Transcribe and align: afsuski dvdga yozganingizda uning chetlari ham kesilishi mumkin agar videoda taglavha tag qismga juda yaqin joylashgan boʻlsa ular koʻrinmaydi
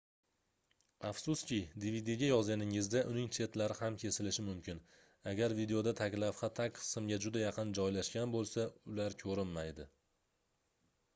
afsuski 1.07 1.57
dvdga 1.81 2.29
yozganingizda 2.29 3.01
uning 3.09 3.27
chetlari 3.37 3.75
ham 3.81 3.97
kesilishi 4.03 4.45
mumkin 4.47 4.81
agar 5.33 5.55
videoda 5.59 5.93
taglavha 6.01 6.49
tag 6.61 6.79
qismga 6.81 7.19
juda 7.27 7.43
yaqin 7.43 7.75
joylashgan 7.81 8.33
boʻlsa 8.37 8.65
ular 8.95 9.17
koʻrinmaydi 9.25 9.87